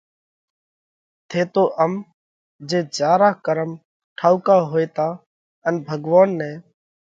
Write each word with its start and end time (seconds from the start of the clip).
ٿيتو 1.29 1.63
ام 1.83 1.93
جي 2.69 2.79
جيا 2.95 3.11
را 3.21 3.29
ڪرم 3.45 3.71
ٺائُوڪا 4.17 4.57
هوئيتا 4.69 5.07
ان 5.67 5.73
ڀڳوونَ 5.87 6.27
نئہ 6.39 6.51